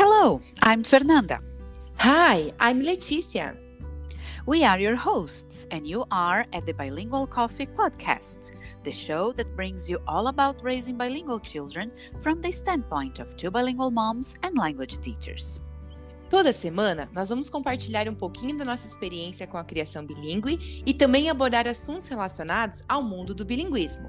[0.00, 1.40] Hello, I'm Fernanda.
[1.96, 3.56] Hi, I'm Leticia.
[4.46, 8.52] We are your hosts, and you are at the Bilingual Coffee Podcast,
[8.84, 11.90] the show that brings you all about raising bilingual children
[12.20, 15.60] from the standpoint of two bilingual moms and language teachers.
[16.30, 20.94] Toda semana, nós vamos compartilhar um pouquinho da nossa experiência com a criação bilíngue e
[20.94, 24.08] também abordar assuntos relacionados ao mundo do bilinguismo.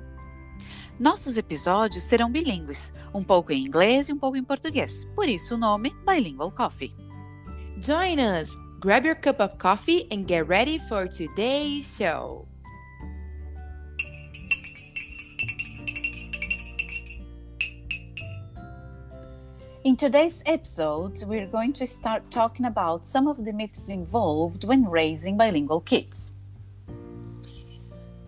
[1.00, 5.56] Nossos episódios serão bilíngues, um pouco em inglês e um pouco em português, por isso
[5.56, 6.94] o nome Bilingual Coffee.
[7.82, 8.54] Join us!
[8.82, 12.46] Grab your cup of coffee and get ready for today's show!
[19.86, 24.84] In today's episode, we're going to start talking about some of the myths involved when
[24.90, 26.34] raising bilingual kids.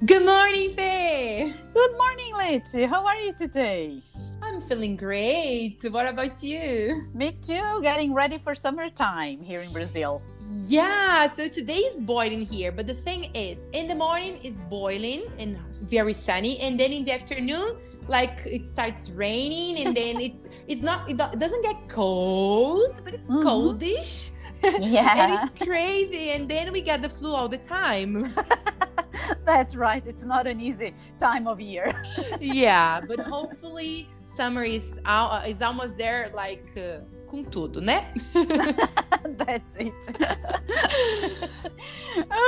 [0.05, 1.53] Good morning, Faye!
[1.73, 2.85] Good morning, Leti.
[2.85, 4.01] How are you today?
[4.41, 5.77] I'm feeling great.
[5.91, 7.05] What about you?
[7.13, 10.21] Me too, getting ready for summertime here in Brazil.
[10.67, 15.21] Yeah, so today is boiling here, but the thing is, in the morning it's boiling
[15.37, 17.75] and it's very sunny, and then in the afternoon,
[18.07, 23.23] like it starts raining, and then it's it's not it doesn't get cold, but it's
[23.29, 23.43] Mhm.
[23.43, 24.31] coldish.
[24.79, 28.29] Yeah, and it's crazy, and then we get the flu all the time.
[29.45, 30.05] that's right.
[30.05, 31.93] It's not an easy time of year.
[32.39, 38.03] yeah, but hopefully summer is al- is almost there, like uh, com tudo, né?
[39.37, 39.93] That's it.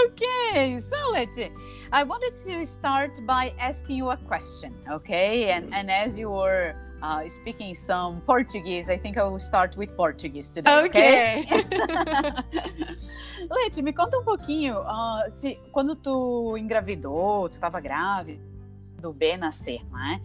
[0.05, 1.49] okay, so Leti,
[1.91, 5.51] I wanted to start by asking you a question, okay?
[5.51, 9.96] And and as you were uh, speaking some Portuguese, I think I will start with
[9.96, 10.86] Portuguese today.
[10.86, 11.44] Okay.
[13.52, 18.42] Leti, me conta um pouquinho, ah, se quando tu engravidou, tu estava grávida
[19.00, 20.22] do B nascer, né?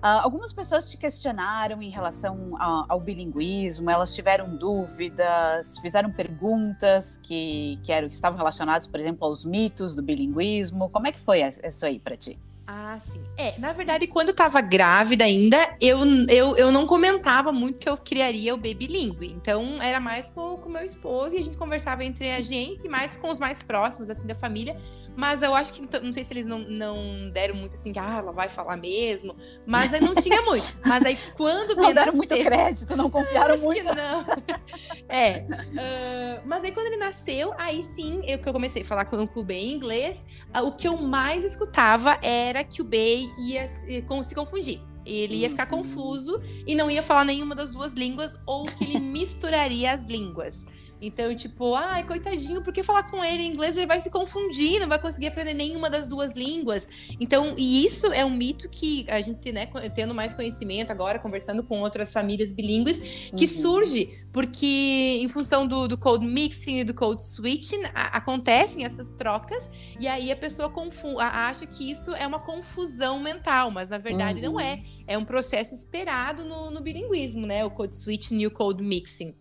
[0.00, 7.18] Ah, algumas pessoas te questionaram em relação a- ao bilinguismo, elas tiveram dúvidas, fizeram perguntas
[7.22, 10.88] que, que, eram, que estavam relacionadas, por exemplo, aos mitos do bilinguismo.
[10.90, 12.38] Como é que foi isso aí para ti?
[12.70, 13.24] Ah, sim.
[13.34, 17.88] É, na verdade, quando eu tava grávida ainda, eu, eu, eu não comentava muito que
[17.88, 19.32] eu criaria o baby bilíngue.
[19.32, 23.16] Então, era mais com o meu esposo e a gente conversava entre a gente, mais
[23.16, 24.76] com os mais próximos, assim, da família.
[25.18, 27.98] Mas eu acho que, então, não sei se eles não, não deram muito assim, que
[27.98, 29.34] ah, ela vai falar mesmo.
[29.66, 30.64] Mas aí não tinha muito.
[30.86, 33.82] Mas aí, quando Não deram nasceu- muito crédito, não confiaram Acho muito.
[33.82, 34.24] que não.
[35.10, 35.44] É.
[35.76, 39.16] ah, mas aí quando ele nasceu, aí sim, eu que eu comecei a falar com,
[39.40, 40.24] o B em inglês,
[40.54, 44.80] ah, o que eu mais escutava era que o B ia se, se confundir.
[45.04, 45.78] Ele ia ficar Uhum.
[45.78, 50.64] confuso e não ia falar nenhuma das duas línguas, ou que ele misturaria as línguas.
[51.00, 54.88] Então, tipo, ai, coitadinho, porque falar com ele em inglês ele vai se confundir, não
[54.88, 56.88] vai conseguir aprender nenhuma das duas línguas.
[57.20, 61.62] Então, e isso é um mito que a gente, né, tendo mais conhecimento agora, conversando
[61.62, 62.98] com outras famílias bilíngues,
[63.36, 63.48] que Uhum.
[63.48, 69.14] surge porque, em função do, do code mixing e do code switching, a- acontecem essas
[69.14, 69.68] trocas,
[70.00, 74.40] e aí a pessoa confu- acha que isso é uma confusão mental, mas na verdade
[74.42, 74.60] não Uhum.
[74.60, 74.80] é.
[75.06, 77.64] É um processo esperado no, no bilinguismo, né?
[77.64, 79.34] O code switching e o code mixing.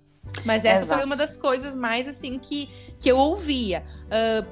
[0.45, 0.93] Mas essa Exato.
[0.99, 3.83] foi uma das coisas mais assim que, que eu ouvia.
[4.09, 4.45] Ah,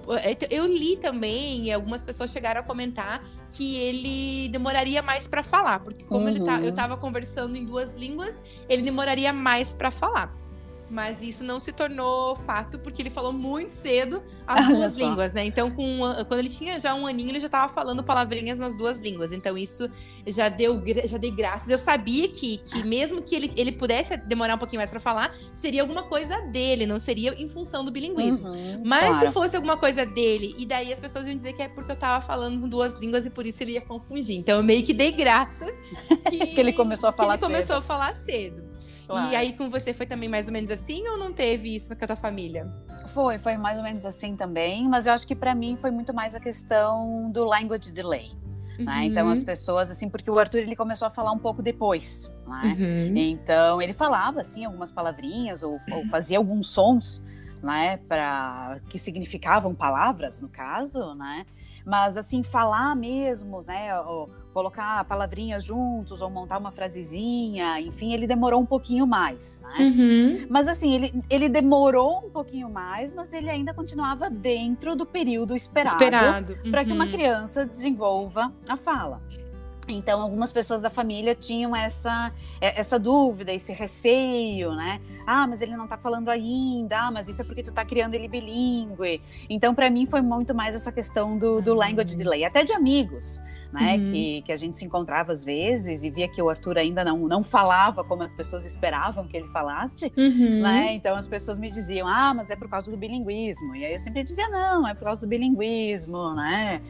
[0.49, 5.79] eu li também, e algumas pessoas chegaram a comentar que ele demoraria mais para falar,
[5.79, 6.63] porque como ele tá, Uhum.
[6.65, 10.35] eu tava conversando em duas línguas, ele demoraria mais para falar.
[10.89, 15.43] Mas isso não se tornou fato porque ele falou muito cedo as duas línguas, né?
[15.45, 18.77] Então, com an- quando ele tinha já um aninho, ele já tava falando palavrinhas nas
[18.77, 19.31] duas línguas.
[19.31, 19.89] Então, isso
[20.27, 21.69] já deu, já dei graças.
[21.69, 25.33] Eu sabia que, que mesmo que ele, ele pudesse demorar um pouquinho mais para falar,
[25.55, 28.47] seria alguma coisa dele, não seria em função do bilinguismo.
[28.49, 29.27] Uhum, Mas claro.
[29.27, 31.95] se fosse alguma coisa dele, e daí as pessoas iam dizer que é porque eu
[31.95, 34.37] tava falando com duas línguas e por isso ele ia confundir.
[34.37, 35.75] Então eu meio que dei graças
[36.29, 38.74] que, Que ele começou a falar ele começou a falar cedo.
[39.07, 39.31] Claro.
[39.31, 42.03] E aí com você foi também mais ou menos assim ou não teve isso com
[42.03, 42.65] a tua família?
[43.13, 46.13] Foi, foi mais ou menos assim também, mas eu acho que para mim foi muito
[46.13, 48.29] mais a questão do language delay,
[48.79, 49.05] né?
[49.05, 49.31] Então Uhum.
[49.31, 52.75] as pessoas assim, porque o Arthur ele começou a falar um pouco depois, né?
[52.77, 53.15] Uhum.
[53.17, 57.21] Então ele falava assim algumas palavrinhas ou, ou fazia alguns sons,
[57.65, 61.45] né, para que significavam palavras no caso, né?
[61.83, 68.25] Mas assim falar mesmo, né, ou colocar palavrinhas juntos ou montar uma frasezinha, enfim, ele
[68.27, 69.77] demorou um pouquinho mais, né?
[69.79, 70.45] Uhum.
[70.49, 75.55] Mas assim, ele, ele demorou um pouquinho mais, mas ele ainda continuava dentro do período
[75.55, 76.57] esperado, Esperado.
[76.71, 77.11] para que uma Uhum.
[77.11, 79.21] criança desenvolva a fala.
[79.91, 85.01] Então, algumas pessoas da família tinham essa, é, essa dúvida, esse receio, né?
[85.25, 88.13] Ah, mas ele não tá falando ainda, ah, mas isso é porque tu tá criando
[88.13, 89.21] ele bilíngue.
[89.49, 93.41] Então, para mim, foi muito mais essa questão do, do language delay, até de amigos,
[93.71, 93.95] né?
[93.95, 94.11] Uhum.
[94.11, 97.19] Que, que a gente se encontrava às vezes e via que o Arthur ainda não,
[97.27, 100.61] não falava como as pessoas esperavam que ele falasse, uhum.
[100.61, 100.93] né?
[100.93, 103.75] Então, as pessoas me diziam, ah, mas é por causa do bilinguismo.
[103.75, 106.81] E aí eu sempre dizia, não, é por causa do bilinguismo, né?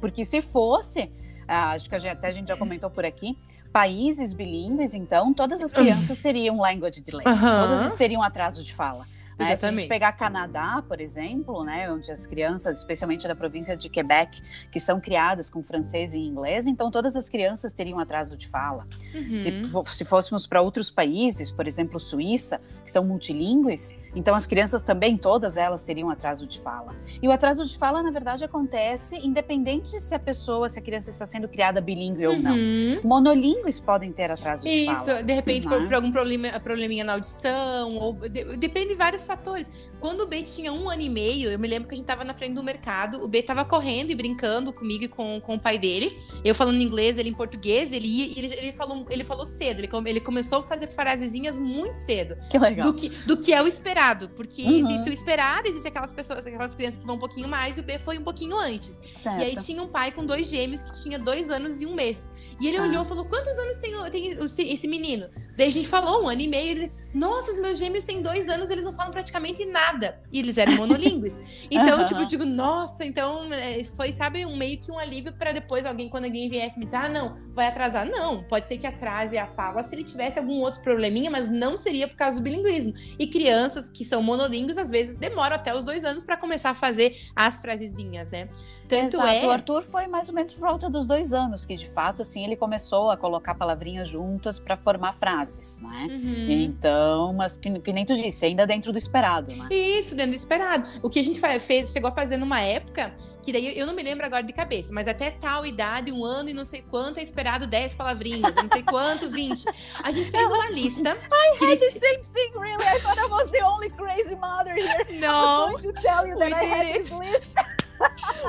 [0.00, 1.10] Porque se fosse
[1.48, 3.36] ah, acho que a gente, até a gente já comentou por aqui,
[3.72, 7.38] países bilíngues, então, todas as crianças teriam language delay, uhum.
[7.38, 9.04] todas teriam atraso de fala.
[9.38, 9.56] Né?
[9.56, 13.88] Se a gente pegar Canadá, por exemplo, né, onde as crianças, especialmente da província de
[13.88, 18.48] Quebec, que são criadas com francês e inglês, então todas as crianças teriam atraso de
[18.48, 18.86] fala.
[19.14, 19.38] Uhum.
[19.38, 24.82] Se, se fôssemos para outros países, por exemplo, Suíça, que são multilingües, então, as crianças
[24.82, 26.94] também, todas elas teriam atraso de fala.
[27.22, 31.10] E o atraso de fala, na verdade, acontece independente se a pessoa, se a criança
[31.10, 32.52] está sendo criada bilíngue ou não.
[32.52, 33.00] Uhum.
[33.04, 35.18] Monolíngues podem ter atraso de Isso, fala.
[35.18, 35.86] Isso, de repente, uhum.
[35.86, 39.70] por, algum problema, probleminha na audição, ou de, depende de vários fatores.
[40.00, 42.24] Quando o B tinha um ano e meio, eu me lembro que a gente estava
[42.24, 45.60] na frente do mercado, o B estava correndo e brincando comigo e com, com o
[45.60, 46.16] pai dele.
[46.44, 49.88] Eu falando inglês, ele em português, ele ia, ele, ele, falou, ele falou cedo, ele,
[50.06, 52.36] ele começou a fazer frasezinhas muito cedo.
[52.50, 52.86] Que legal.
[52.86, 53.97] Do que, do que é o esperado,
[54.28, 54.78] porque uhum.
[54.78, 57.82] existe o esperado, existe aquelas pessoas, aquelas crianças que vão um pouquinho mais, e o
[57.82, 59.00] B foi um pouquinho antes.
[59.22, 59.40] Certo.
[59.40, 62.30] E aí tinha um pai com dois gêmeos que tinha dois anos e um mês.
[62.60, 62.82] E ele ah.
[62.82, 65.28] olhou e falou: quantos anos tem, tem esse menino?
[65.58, 66.70] Daí a gente falou, um ano e meio.
[66.70, 70.22] Ele, Nossa, os meus gêmeos têm dois anos, eles não falam praticamente nada.
[70.32, 71.36] E eles eram monolíngues.
[71.70, 72.06] Então, uhum.
[72.06, 75.84] tipo, eu digo, nossa, então é, foi, sabe, um meio que um alívio para depois
[75.84, 78.08] alguém, quando alguém viesse me dizer, ah, não, vai atrasar.
[78.08, 81.76] Não, pode ser que atrase a fala se ele tivesse algum outro probleminha, mas não
[81.76, 82.94] seria por causa do bilinguismo.
[83.18, 86.74] E crianças que são monolíngues, às vezes, demoram até os dois anos para começar a
[86.74, 88.48] fazer as frasezinhas, né?
[88.88, 89.28] Tanto Exato.
[89.28, 89.46] é.
[89.46, 92.44] O Arthur foi mais ou menos por volta dos dois anos, que de fato, assim,
[92.44, 96.06] ele começou a colocar palavrinhas juntas para formar frases né?
[96.10, 96.46] Uhum.
[96.48, 99.68] Então, mas que, que, nem tu disse, ainda dentro do esperado, né?
[99.70, 100.88] Isso, dentro do esperado.
[101.02, 104.02] O que a gente fez, chegou a fazer numa época, que daí eu não me
[104.02, 107.22] lembro agora de cabeça, mas até tal idade, um ano e não sei quanto, é
[107.22, 109.64] esperado 10 palavrinhas, não sei quanto, 20.
[110.02, 111.10] A gente fez uma lista.
[111.10, 112.84] I had the same thing, really.
[112.84, 115.20] I thought I was the only crazy mother here.
[115.20, 115.66] No.
[115.66, 117.54] I'm going to tell you that I had this list.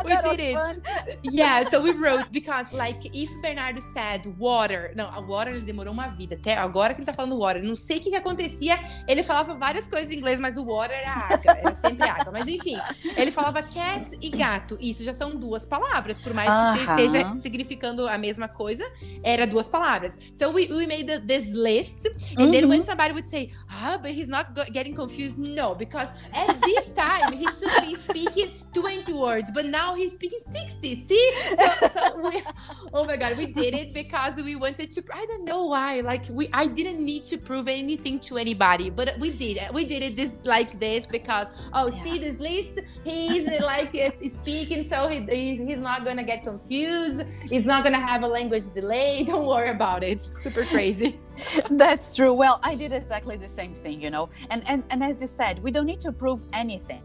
[0.04, 1.20] we did it.
[1.24, 5.94] Yeah, so we wrote because like if Bernardo said water, não, a water ele demorou
[5.94, 7.64] uma vida até agora que ele tá falando water.
[7.64, 8.80] Não sei o que, que acontecia.
[9.08, 12.32] Ele falava várias coisas em inglês, mas o water era água, era sempre água.
[12.32, 12.78] Mas enfim,
[13.16, 14.78] ele falava cat e gato.
[14.80, 16.98] Isso já são duas palavras, por mais que uh -huh.
[16.98, 18.84] esteja significando a mesma coisa,
[19.24, 20.18] era duas palavras.
[20.34, 22.52] So we, we made the, this list, and uh -huh.
[22.52, 26.94] then when somebody would say, ah, but he's not getting confused, no, because at this
[26.94, 30.96] time he should be speaking 20 words words, but now he's speaking 60.
[30.96, 31.32] See?
[31.58, 32.42] So, so we,
[32.94, 36.02] oh my God, we did it because we wanted to, I don't know why.
[36.02, 39.74] Like, we, I didn't need to prove anything to anybody, but we did it.
[39.74, 42.04] We did it this like this because, oh, yeah.
[42.04, 42.82] see this list?
[43.04, 47.24] He's uh, like uh, speaking, so he, he's not going to get confused.
[47.50, 49.24] He's not going to have a language delay.
[49.28, 50.22] Don't worry about it.
[50.22, 51.20] Super crazy.
[51.72, 52.34] That's true.
[52.34, 54.30] Well, I did exactly the same thing, you know.
[54.50, 57.02] And and and as you said, we don't need to prove anything.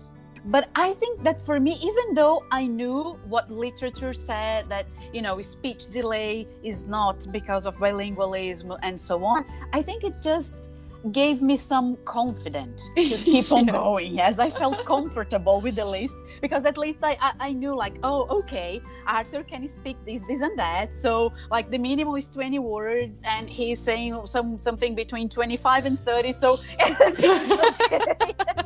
[0.46, 5.22] But I think that for me, even though I knew what literature said, that, you
[5.22, 10.70] know, speech delay is not because of bilingualism and so on, I think it just
[11.12, 13.76] gave me some confidence to keep on yes.
[13.76, 17.76] going as I felt comfortable with the list because at least I, I, I, knew
[17.76, 20.94] like oh okay Arthur can speak this this and that.
[20.94, 26.00] So like the minimum is 20 words and he's saying some something between 25 and
[26.00, 26.56] 30 so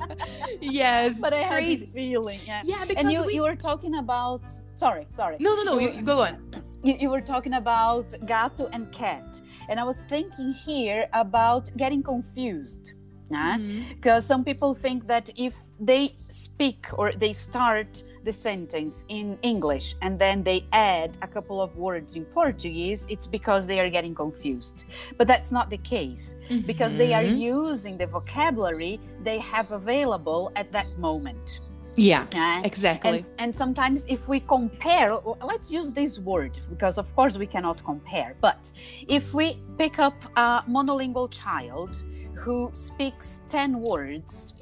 [0.60, 2.62] yes but I had this feeling yeah.
[2.64, 3.34] Yeah because and you, we...
[3.34, 5.36] you were talking about sorry sorry.
[5.40, 6.34] No no no you, you go on.
[6.82, 12.02] You, you were talking about gato and cat and I was thinking here about getting
[12.02, 12.94] confused.
[13.28, 14.28] Because mm-hmm.
[14.32, 20.18] some people think that if they speak or they start the sentence in English and
[20.18, 24.84] then they add a couple of words in Portuguese, it's because they are getting confused.
[25.16, 26.66] But that's not the case mm-hmm.
[26.66, 27.58] because they are mm-hmm.
[27.60, 31.60] using the vocabulary they have available at that moment.
[31.96, 33.10] Yeah, uh, exactly.
[33.10, 37.82] And, and, sometimes if we compare, let's use this word because of course we cannot
[37.84, 38.72] compare, but
[39.08, 42.04] if we pick up a monolingual child
[42.38, 44.54] who speaks 10 words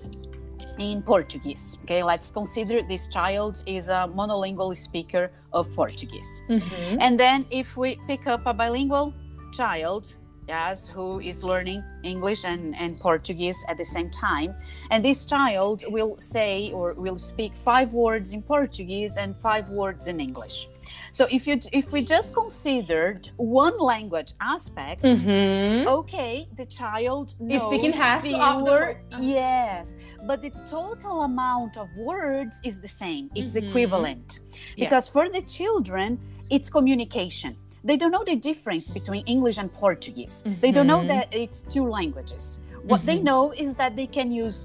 [0.78, 6.42] in Portuguese, okay, let's consider this child is a monolingual speaker of Portuguese.
[6.48, 6.98] Mm-hmm.
[7.00, 9.14] And then if we pick up a bilingual
[9.52, 10.16] child
[10.48, 14.54] yes, who is learning English and, and Portuguese at the same time.
[14.90, 20.06] And this child will say or will speak five words in Portuguese and five words
[20.08, 20.68] in English.
[21.16, 25.86] So if you if we just considered one language aspect, Uhum.
[26.00, 28.96] okay, the child knows speaking half of the word.
[29.18, 29.96] Yes,
[30.28, 33.24] but the total amount of words is the same.
[33.34, 33.64] It's Mhm.
[33.64, 34.28] equivalent
[34.76, 34.84] Yeah.
[34.84, 36.08] because for the children,
[36.54, 37.52] it's communication.
[37.88, 40.36] They don't know the difference between English and Portuguese.
[40.60, 41.12] They don't know Mhm.
[41.14, 42.44] that it's two languages.
[42.90, 43.28] What they Mhm.
[43.30, 44.58] know is that they can use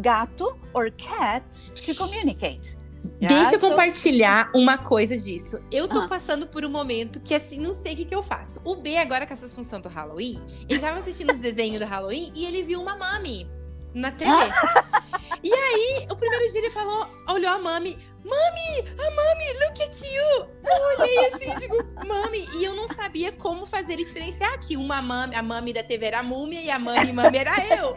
[0.00, 1.42] gato or cat
[1.86, 2.66] to communicate.
[3.20, 5.60] Deixa eu compartilhar uma coisa disso.
[5.72, 6.08] Eu tô Ah.
[6.08, 8.60] passando por um momento que, assim, não sei o que, que eu faço.
[8.64, 12.32] O B, agora com essas funções do Halloween, ele tava assistindo os desenhos do Halloween
[12.34, 13.48] e ele viu uma mami
[13.94, 14.30] na TV.
[15.42, 17.98] e aí, o primeiro dia ele falou, olhou a mami.
[18.24, 20.48] Mami, a mami, look at you!
[20.64, 25.00] Eu olhei assim, digo, mami, e eu não sabia como fazer ele diferenciar que uma
[25.00, 27.96] mami, a mami da TV era a múmia e a mami mami era eu.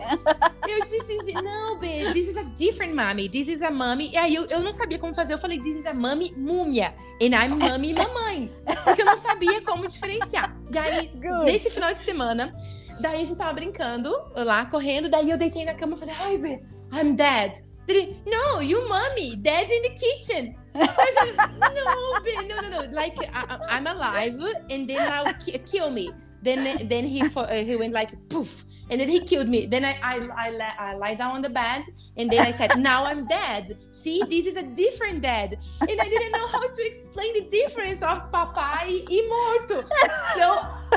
[0.68, 3.28] Eu disse, assim, não, B, this is a different mommy.
[3.28, 4.12] This is a mommy.
[4.12, 5.34] E aí eu, eu não sabia como fazer.
[5.34, 6.94] Eu falei, this is a mommy múmia.
[7.22, 8.52] And I'm mommy mamãe.
[8.84, 10.56] Porque eu não sabia como diferenciar.
[10.72, 11.46] E aí, Good.
[11.46, 12.54] nesse final de semana,
[13.00, 15.10] daí a gente tava brincando lá, correndo.
[15.10, 16.62] Daí eu deitei na cama e falei, ai, B,
[16.94, 17.71] I'm dead.
[17.92, 20.56] Ele, no, you mommy, dead in the kitchen.
[20.76, 20.88] I
[21.20, 22.92] said, no, no, no, no.
[22.96, 24.36] Like, I, I'm alive
[24.70, 26.12] and then now ki- kill me.
[26.44, 29.68] Then, then he uh, he went like poof, and then he killed me.
[29.68, 31.84] Then I I, I, I lie down on the bed,
[32.18, 33.78] and then I said, now I'm dead.
[33.92, 38.02] See, this is a different dead, and I didn't know how to explain the difference
[38.02, 39.86] of papai e morto.
[40.34, 40.46] So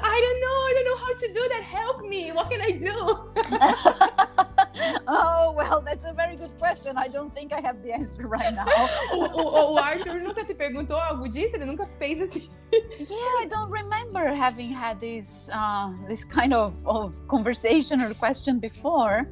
[0.00, 1.62] I don't know, I don't know how to do that.
[1.62, 2.32] Help me.
[2.32, 2.96] What can I do?
[6.74, 6.96] question.
[6.96, 8.66] I don't think I have the answer right now.
[9.12, 11.56] O, o, o Arthur nunca te perguntou algo disso?
[11.56, 12.48] Ele nunca fez assim.
[12.72, 18.58] yeah, I don't remember having had this uh, this kind of, of conversation or question
[18.58, 19.28] before.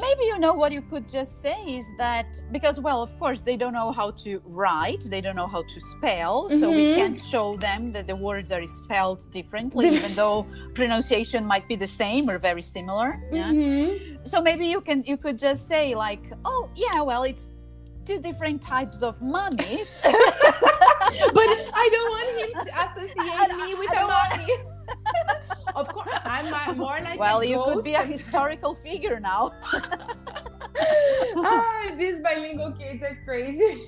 [0.00, 3.56] Maybe you know what you could just say is that because well, of course they
[3.56, 6.96] don't know how to write, they don't know how to spell, so we Mhm.
[6.96, 10.44] can't show them that the words are spelled differently, even though
[10.74, 13.20] pronunciation might be the same or very similar.
[13.30, 13.52] Yeah.
[13.52, 14.09] Uhum.
[14.24, 17.52] So maybe you can you could just say like, oh yeah, well it's
[18.04, 20.00] two different types of mummies.
[21.10, 24.52] But I don't want him to associate me with a mommy.
[25.74, 29.52] of course, I'm more like well, you could be a historical figure now.
[31.36, 33.82] Ah, these bilingual kids are crazy.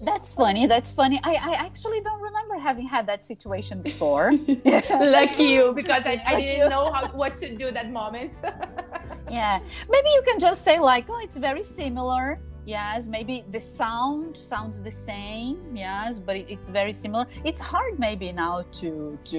[0.00, 0.66] That's funny.
[0.66, 1.20] That's funny.
[1.22, 4.32] I, I actually don't remember having had that situation before.
[4.90, 8.32] Lucky you, because I, I didn't know how what to do that moment.
[9.30, 9.60] Yeah.
[9.88, 12.38] Maybe you can just say like, oh, it's very similar.
[12.66, 15.56] Yes, maybe the sound sounds the same.
[15.74, 17.26] Yes, but it, it's very similar.
[17.44, 19.38] It's hard maybe now to to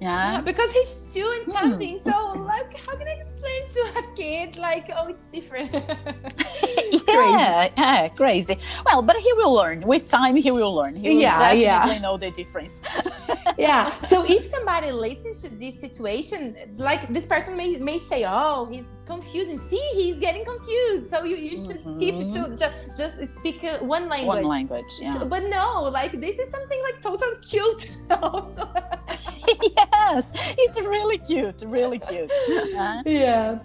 [0.00, 0.40] Yeah, yeah.
[0.40, 1.52] because he's doing Hmm.
[1.58, 1.98] something.
[1.98, 5.68] So, like, how can I explain to a kid, like, oh, it's different?
[7.10, 8.56] Yeah, yeah, crazy.
[8.86, 9.80] Well, but he will learn.
[9.82, 10.94] With time, he will learn.
[10.94, 11.98] He will Yeah, definitely yeah.
[12.06, 12.80] know the difference.
[13.60, 13.90] yeah.
[14.12, 16.40] So if somebody listens to this situation,
[16.88, 21.10] like this person may, may say, "Oh, he's confused," and see, he's getting confused.
[21.12, 22.32] So you, you should Mhm.
[22.34, 24.42] to ju- just speak uh, one language.
[24.42, 24.92] One language.
[25.00, 25.14] Yeah.
[25.14, 25.66] So- but no,
[25.98, 27.82] like this is something like total cute.
[28.22, 28.64] also.
[29.76, 30.24] yes,
[30.58, 31.62] it's really cute.
[31.66, 32.30] Really cute.
[32.76, 33.58] Uh, Yeah.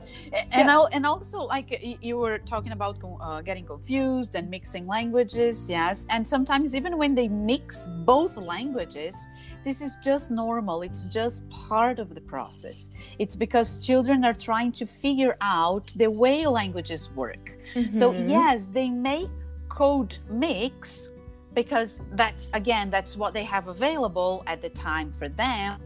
[0.54, 1.70] and al- and also like
[2.02, 7.16] you were talking about uh, getting confused and mixing languages yes and sometimes even when
[7.16, 9.16] they mix both languages
[9.64, 12.90] this is just normal it's just part of the process
[13.20, 17.46] it's because children are trying to figure out the way languages work
[17.92, 18.30] so Mhm.
[18.30, 19.22] yes they may
[19.70, 21.10] code mix
[21.56, 25.80] because that's again that's what they have available at the time for them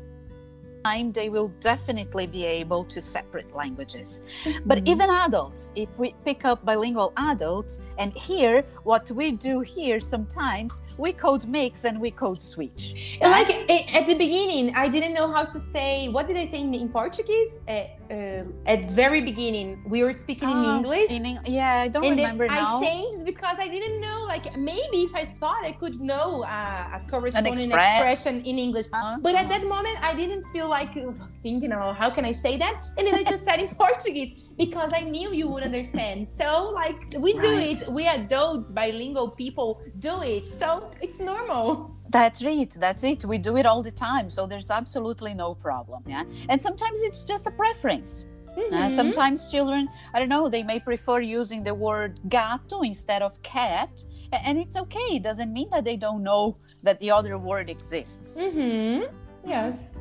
[0.86, 4.22] time they will definitely be able to separate languages
[4.66, 4.88] but Mhm.
[4.94, 10.82] even adults if we pick up bilingual adults and here what we do here sometimes
[10.98, 13.50] we code mix and we code switch And like
[13.98, 16.08] at the beginning, I didn't know how to say.
[16.16, 17.60] What did I say in, in Portuguese?
[17.68, 21.12] Uh, uh, at very beginning, we were speaking in Ah, English.
[21.12, 24.18] in Eng- yeah i don't and remember then now I changed because I didn't know.
[24.34, 28.88] Like maybe if I thought I could know uh, a corresponding expre- expression in English,
[28.94, 29.18] Uh-huh.
[29.22, 31.12] but at that moment I didn't feel like uh,
[31.44, 32.74] thinking, oh, how can I say that?
[32.98, 36.28] And then I just said in Portuguese because I knew you would understand.
[36.28, 36.48] So
[36.82, 37.80] like we do it.
[37.98, 40.50] We adults, bilingual people do it.
[40.50, 41.96] So it's normal.
[42.10, 42.72] That's it.
[42.80, 43.24] That's it.
[43.26, 44.30] We do it all the time.
[44.30, 46.04] So there's absolutely no problem.
[46.08, 46.24] Yeah.
[46.50, 48.26] And sometimes it's just a preference.
[48.58, 48.92] Uh, Mhm.
[48.92, 54.04] sometimes children, I don't know, they may prefer using the word gato instead of cat.
[54.32, 55.16] And it's okay.
[55.18, 58.38] It doesn't mean that they don't know that the other word exists.
[58.38, 59.04] Mm-hmm.
[59.46, 59.96] Yes.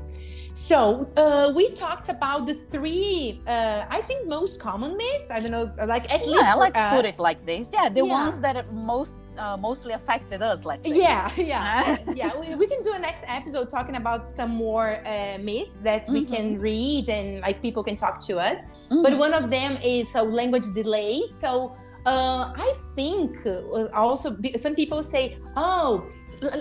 [0.58, 5.30] So uh, we talked about the three, uh, I think, most common myths.
[5.30, 6.40] I don't know, like at least.
[6.42, 6.96] Yeah, let's us.
[6.96, 7.70] put it like this.
[7.72, 8.24] Yeah, the Yeah.
[8.24, 10.64] ones that most uh, mostly affected us.
[10.64, 10.98] Let's say.
[10.98, 12.32] Yeah, yeah, yeah.
[12.40, 16.24] We, we can do a next episode talking about some more uh, myths that we
[16.24, 18.58] can read and like people can talk to us.
[18.90, 19.04] Mhm.
[19.04, 21.22] But one of them is so language delay.
[21.38, 26.08] So uh, I think uh, also some people say, oh,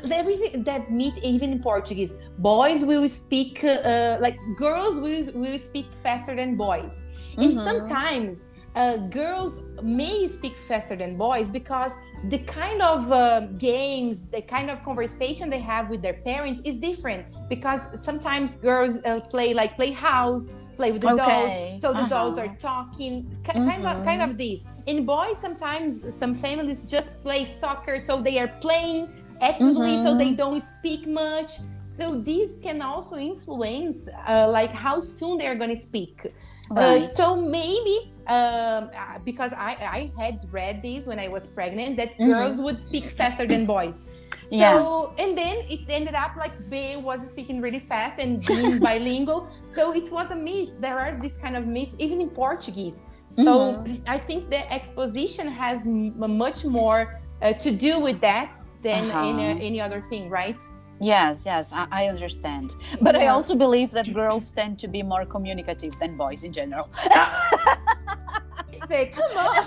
[0.04, 2.14] there is that myth even in Portuguese.
[2.38, 7.06] Boys will speak uh, like girls will, will speak faster than boys.
[7.42, 7.64] And Mhm.
[7.64, 11.94] sometimes uh, girls may speak faster than boys because
[12.30, 16.78] the kind of uh, games, the kind of conversation they have with their parents is
[16.78, 17.26] different.
[17.50, 22.04] Because sometimes girls uh, play like play house, play with the Okay, dolls, so the
[22.04, 22.48] dolls uh-huh.
[22.50, 24.64] are talking, ki- kind of kind of this.
[24.86, 29.08] In boys, sometimes some families just play soccer, so they are playing
[29.42, 30.18] actively, so Mhm.
[30.18, 31.54] they don't speak much.
[31.86, 36.28] So this can also influence uh, like how soon they are going to speak.
[36.76, 41.98] Uh, so maybe um, uh, because I, I had read this when I was pregnant
[41.98, 42.26] that Mhm.
[42.26, 44.04] girls would speak faster than boys.
[44.46, 44.90] So Yeah.
[45.18, 49.50] and then it ended up like B was speaking really fast and being bilingual.
[49.64, 50.72] So it was a myth.
[50.80, 53.02] There are these kind of myths even in Portuguese.
[53.30, 54.04] So Mm-hmm.
[54.08, 58.56] I think the exposition has m- much more uh, to do with that
[58.88, 59.28] than Uh-huh.
[59.30, 60.58] any, any other thing, right?
[61.00, 62.68] Yes, yes, I, I understand.
[63.02, 66.88] But I also believe that girls tend to be more communicative than boys in general.
[68.90, 69.66] Say, come on.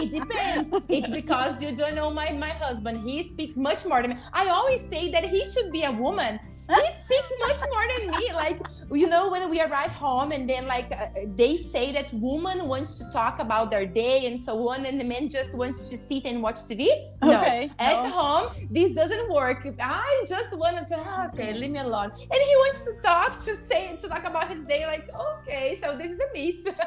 [0.00, 0.68] it depends.
[0.88, 3.00] It's because you don't know my, my husband.
[3.08, 4.16] He speaks much more than me.
[4.32, 6.38] I always say that he should be a woman.
[6.68, 8.32] He speaks much more than me.
[8.34, 8.60] Like,
[8.92, 12.98] you know, when we arrive home and then like uh, they say that woman wants
[12.98, 16.24] to talk about their day and so on, and the man just wants to sit
[16.26, 16.88] and watch TV.
[17.22, 17.38] No.
[17.40, 18.10] Okay, At no.
[18.10, 19.66] home, this doesn't work.
[19.80, 22.10] I just want to, okay, leave me alone.
[22.12, 24.86] And he wants to talk, to say, to talk about his day.
[24.86, 26.80] Like, okay, so this is a myth.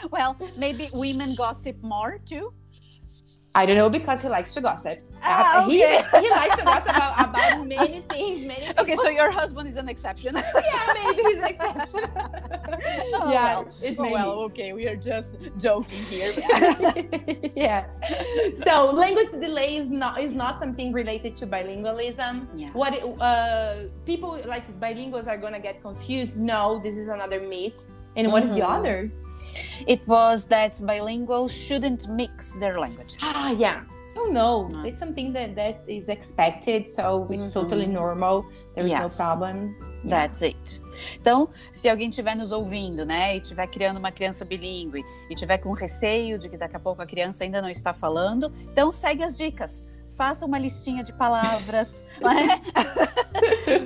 [0.10, 2.52] well, maybe women gossip more too.
[3.58, 4.98] I don't know because he likes to gossip.
[5.22, 6.04] Ah, Uh, he, okay.
[6.24, 9.88] he likes to gossip about, about many things, many Okay, so your husband is an
[9.88, 10.32] exception.
[10.70, 12.04] yeah, maybe he's an exception.
[13.18, 13.68] Oh, yeah, well.
[13.82, 16.30] it Oh, may well, okay, we are just joking here.
[17.66, 17.98] yes.
[18.64, 22.46] So language delay is not is not something related to bilingualism.
[22.54, 22.70] Yes.
[22.80, 26.38] What it- uh, people like bilinguals are gonna get confused?
[26.40, 27.80] No, this is another myth.
[28.16, 28.76] And what is the Mhm.
[28.78, 28.96] other?
[29.86, 33.16] It was that bilinguals shouldn't mix their languages.
[33.22, 33.84] Ah, yeah.
[34.02, 34.84] So no, No.
[34.86, 36.88] it's something that that is expected.
[36.88, 37.52] So it's Mhm.
[37.52, 38.44] totally normal.
[38.74, 39.74] There is no problem.
[40.08, 40.80] That's it.
[41.20, 45.58] Então, se alguém estiver nos ouvindo, né, e estiver criando uma criança bilíngue e tiver
[45.58, 49.24] com receio de que daqui a pouco a criança ainda não está falando, então segue
[49.24, 50.06] as dicas.
[50.18, 52.60] Faça uma listinha de palavras, né?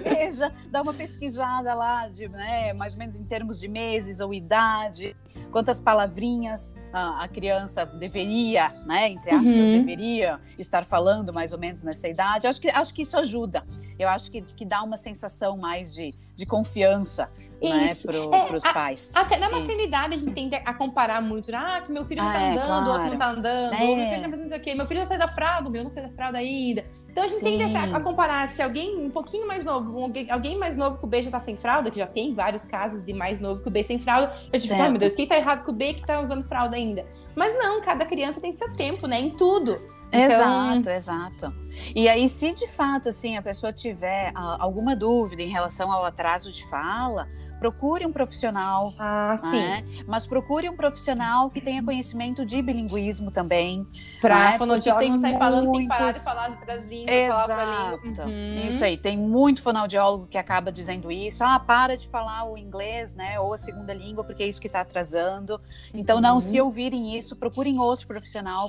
[0.02, 4.32] Veja, dá uma pesquisada lá de, né, mais ou menos em termos de meses ou
[4.32, 5.14] idade,
[5.50, 9.78] quantas palavrinhas a, a criança deveria, né, entre aspas, Uhum.
[9.78, 12.46] deveria estar falando mais ou menos nessa idade.
[12.46, 13.64] Acho que, acho que isso ajuda.
[13.98, 17.28] Eu acho que, que dá uma sensação mais de, de confiança
[17.60, 18.10] Isso.
[18.10, 19.12] né, para É, os pais.
[19.14, 21.58] Até na E- maternidade a gente tende a comparar muito, né?
[21.58, 23.78] ah, que meu filho não Ah, tá é, andando, o outro não tá andando, É.
[23.96, 26.02] meu filho tá fazendo isso aqui, meu filho já sai da fralda, meu não sai
[26.02, 26.84] da fralda ainda.
[27.12, 27.76] Então a gente tende Sim.
[27.76, 31.06] a, a comparar se alguém um pouquinho mais novo, alguém, alguém mais novo que o
[31.06, 33.70] B já tá sem fralda, que já tem vários casos de mais novo que o
[33.70, 34.80] B sem fralda, eu Certo.
[34.80, 37.04] ah, meu Deus, quem tá errado com o B que tá usando fralda ainda?
[37.36, 39.20] Mas não, cada criança tem seu tempo, né?
[39.20, 39.74] Em tudo.
[40.10, 41.54] Então- Exato, exato.
[41.94, 46.04] E aí, se de fato assim a pessoa tiver ah, alguma dúvida em relação ao
[46.06, 47.26] atraso de fala,
[47.62, 48.92] procure um profissional.
[48.98, 49.52] Ah, sim.
[49.52, 49.84] né?
[50.08, 53.86] Mas procure um profissional que tenha conhecimento de bilinguismo também.
[54.20, 54.58] Pra né?
[54.58, 57.44] fonoaudiólogo não sair tem falando, tem que parar de muitos- falar as outras línguas, falar
[57.44, 58.00] pra língua.
[58.10, 58.30] Exato.
[58.30, 58.68] Uhum.
[58.68, 58.96] Isso aí.
[58.96, 61.44] Tem muito fonoaudiólogo que acaba dizendo isso.
[61.44, 63.38] Ah, para de falar o inglês, né?
[63.38, 65.60] Ou a segunda língua, porque é isso que está atrasando.
[65.94, 66.40] Então, não, Uhum.
[66.40, 68.68] se ouvirem isso, procurem outro profissional,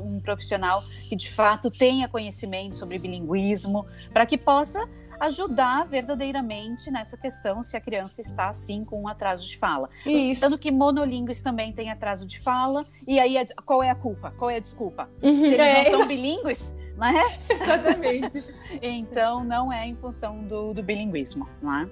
[0.00, 4.88] um profissional que de fato tenha conhecimento sobre bilinguismo, para que possa
[5.20, 9.88] ajudar verdadeiramente nessa questão se a criança está assim com um atraso de fala.
[10.06, 10.40] Isso.
[10.40, 14.32] Tanto que monolíngues também têm atraso de fala, e aí qual é a culpa?
[14.36, 15.08] Qual é a desculpa?
[15.22, 15.42] Uhum.
[15.42, 17.38] Se eles É, não são bilíngues, né?
[17.50, 18.44] exatamente.
[18.82, 21.88] Então não é em função do, do bilinguismo, não é?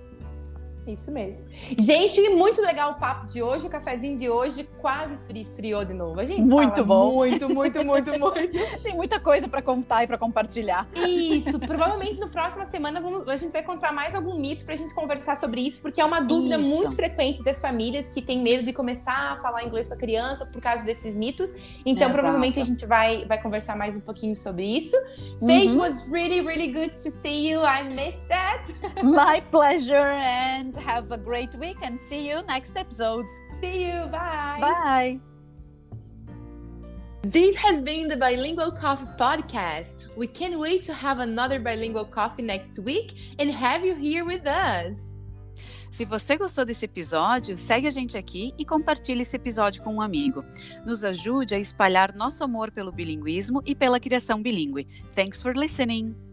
[0.87, 1.49] Isso mesmo.
[1.79, 6.21] Gente, muito legal o papo de hoje, o cafezinho de hoje quase esfriou de novo.
[6.21, 7.13] A gente muito bom.
[7.13, 8.83] Muito, muito, muito, muito.
[8.83, 10.87] Tem muita coisa para contar e para compartilhar.
[10.95, 14.77] Isso, provavelmente na próxima semana vamos, a gente vai encontrar mais algum mito para a
[14.77, 16.69] gente conversar sobre isso, porque é uma dúvida isso.
[16.69, 20.47] muito frequente das famílias que têm medo de começar a falar inglês com a criança
[20.47, 21.53] por causa desses mitos.
[21.85, 22.13] Então, Exato.
[22.13, 24.97] provavelmente a gente vai, vai conversar mais um pouquinho sobre isso.
[25.41, 25.49] Uhum.
[25.49, 27.61] Fate was really, really good to see you.
[27.61, 28.65] I missed that.
[29.03, 33.27] My pleasure and have a great week and see you next episode.
[33.61, 34.07] See you.
[34.11, 34.59] Bye.
[34.61, 35.21] Bye.
[37.23, 40.17] This has been the Bilingual Coffee Podcast.
[40.17, 44.47] We can't wait to have another Bilingual Coffee next week and have you here with
[44.47, 45.17] us.
[45.91, 50.01] Se você gostou desse episódio, segue a gente aqui e compartilhe esse episódio com um
[50.01, 50.45] amigo.
[50.85, 54.87] Nos ajude a espalhar nosso amor pelo bilinguismo e pela criação bilíngue.
[55.15, 56.26] Thanks for listening!